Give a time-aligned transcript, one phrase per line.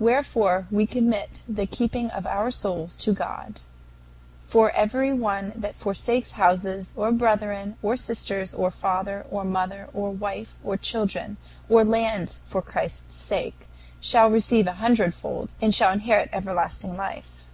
[0.00, 3.60] "Wherefore we commit the keeping of our souls to God.
[4.42, 10.10] For every one that forsakes houses, or brethren, or sisters, or father, or mother, or
[10.10, 11.36] wife, or children,
[11.68, 13.68] or lands for Christ's sake,
[14.00, 17.46] shall receive a hundredfold, and shall inherit everlasting life.